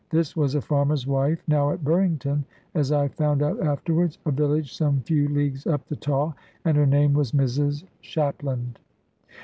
[0.09, 4.73] This was a farmer's wife now at Burrington (as I found out afterwards), a village
[4.73, 6.33] some few leagues up the Tawe,
[6.65, 8.79] and her name was Mrs Shapland.